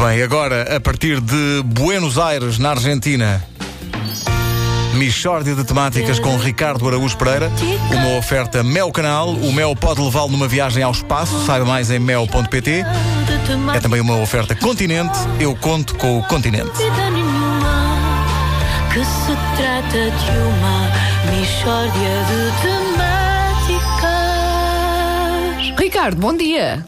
[0.00, 3.44] bem, agora a partir de Buenos Aires, na Argentina.
[4.94, 7.52] Michórdia de temáticas com Ricardo Araújo Pereira.
[7.92, 9.28] Uma oferta Mel Canal.
[9.28, 11.44] O Mel pode levá-lo numa viagem ao espaço.
[11.44, 12.82] Saiba mais em mel.pt.
[13.74, 15.18] É também uma oferta Continente.
[15.38, 16.78] Eu conto com o Continente.
[18.92, 20.90] Que se trata de uma
[21.36, 24.00] Michórdia de temáticas.
[25.78, 26.86] Ricardo, bom dia.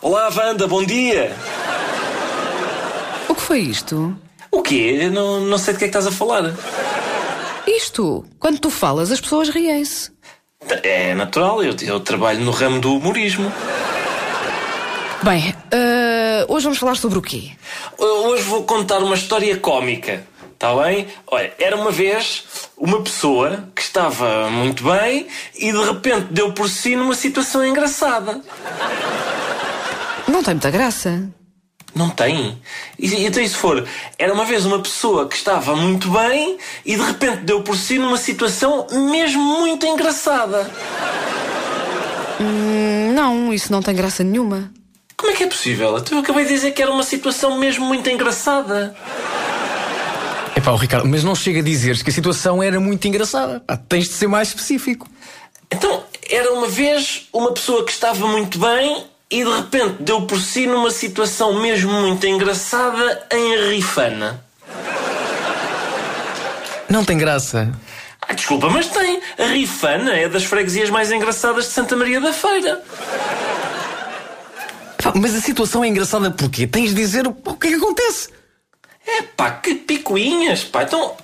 [0.00, 1.32] Olá, Wanda, bom dia.
[3.52, 4.16] Foi isto?
[4.50, 5.10] O quê?
[5.12, 6.54] Não, não sei de que é que estás a falar.
[7.66, 10.10] Isto, quando tu falas, as pessoas riem-se.
[10.82, 13.52] É natural, eu, eu trabalho no ramo do humorismo.
[15.22, 17.52] Bem, eh, hoje vamos falar sobre o quê?
[17.98, 20.24] Hoje vou contar uma história cómica.
[20.54, 21.08] Está bem?
[21.26, 22.44] Olha, era uma vez
[22.74, 28.40] uma pessoa que estava muito bem e de repente deu por si numa situação engraçada.
[30.26, 31.30] Não tem muita graça.
[31.94, 32.58] Não tem?
[32.98, 33.86] E, então, e se for,
[34.18, 37.98] era uma vez uma pessoa que estava muito bem e de repente deu por si
[37.98, 40.70] numa situação mesmo muito engraçada.
[42.40, 44.70] Hum, não, isso não tem graça nenhuma.
[45.16, 45.98] Como é que é possível?
[45.98, 48.96] Então, eu acabei de dizer que era uma situação mesmo muito engraçada.
[50.56, 53.60] Epá, o Ricardo, mas não chega a dizeres que a situação era muito engraçada.
[53.60, 55.08] Pá, tens de ser mais específico.
[55.70, 60.38] Então, era uma vez uma pessoa que estava muito bem e de repente deu por
[60.38, 64.44] si numa situação mesmo muito engraçada em Rifana.
[66.86, 67.72] Não tem graça.
[68.20, 69.22] Ah, desculpa, mas tem.
[69.38, 72.82] A Rifana é das freguesias mais engraçadas de Santa Maria da Feira.
[75.14, 76.66] Mas a situação é engraçada porquê?
[76.66, 78.28] Tens de dizer o, o que é que acontece.
[79.06, 80.82] É pá, que picuinhas, pá.
[80.82, 81.16] Então,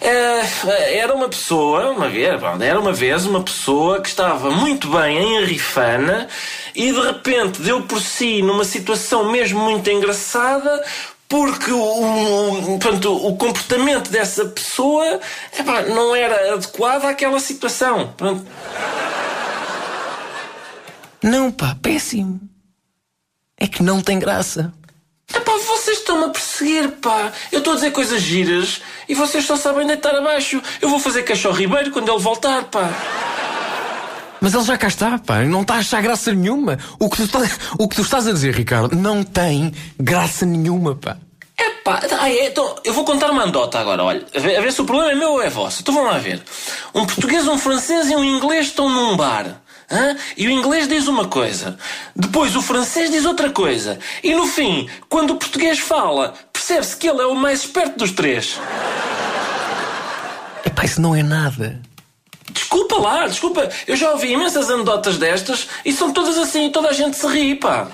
[0.00, 2.28] é, era uma pessoa, uma vez,
[2.60, 6.28] era uma vez uma pessoa que estava muito bem em Rifana
[6.74, 10.84] e de repente deu por si numa situação mesmo muito engraçada
[11.28, 15.20] porque o, portanto, o comportamento dessa pessoa
[15.58, 18.12] epá, não era adequado àquela situação.
[18.16, 18.46] Pronto.
[21.22, 22.40] Não, pá, péssimo.
[23.58, 24.72] É que não tem graça.
[25.34, 27.32] Epá, vocês estão-me a perseguir, pá.
[27.50, 30.62] Eu estou a dizer coisas giras e vocês só sabem deitar abaixo.
[30.80, 32.90] Eu vou fazer queixo ao Ribeiro quando ele voltar, pá.
[34.44, 35.40] Mas ele já cá está, pá.
[35.40, 36.78] Não está a achar graça nenhuma.
[36.98, 40.94] O que tu, estás, o que tu estás a dizer, Ricardo, não tem graça nenhuma,
[40.94, 41.16] pá.
[41.58, 44.22] Epá, ah, é, então, eu vou contar uma andota agora, olha.
[44.36, 45.80] A ver, a ver se o problema é meu ou é vosso.
[45.80, 46.42] Então vão lá ver.
[46.94, 49.62] Um português, um francês e um inglês estão num bar.
[49.90, 50.14] Hã?
[50.36, 51.78] E o inglês diz uma coisa,
[52.14, 57.08] depois o francês diz outra coisa, e no fim, quando o português fala, percebe-se que
[57.08, 58.60] ele é o mais esperto dos três.
[60.66, 61.80] Epá, isso não é nada.
[62.94, 66.90] Desculpa lá, desculpa, eu já ouvi imensas anedotas destas e são todas assim e toda
[66.90, 67.88] a gente se ri, pá.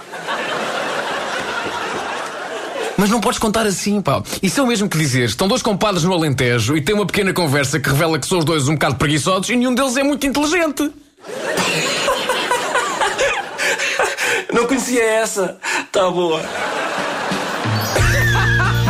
[2.99, 4.23] Mas não podes contar assim, pá.
[4.43, 5.25] Isso é o mesmo que dizer.
[5.25, 8.45] Estão dois compadres no Alentejo e têm uma pequena conversa que revela que são os
[8.45, 10.91] dois um bocado preguiçosos e nenhum deles é muito inteligente.
[14.53, 15.57] Não conhecia essa.
[15.91, 16.43] Tá boa.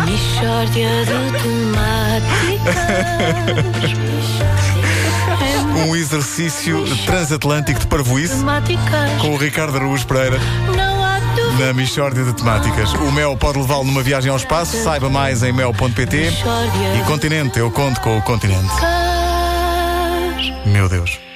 [0.07, 2.81] Michórdia de temáticas.
[5.89, 8.45] Um exercício transatlântico de parvoíce
[9.21, 10.39] com o Ricardo Araújo Pereira
[11.59, 12.93] na Michórdia de temáticas.
[12.95, 14.77] O Mel pode levá-lo numa viagem ao espaço.
[14.83, 16.31] Saiba mais em mel.pt.
[16.99, 18.71] E Continente, eu conto com o Continente.
[20.67, 21.30] Meu Deus.